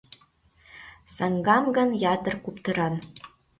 [1.15, 2.95] Саҥгам гын ятыр куптыран.